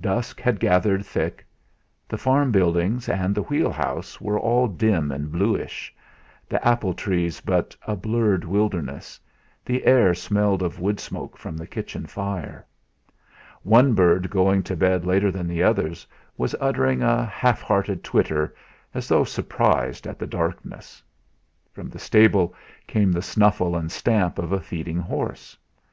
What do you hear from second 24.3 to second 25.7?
of a feeding horse.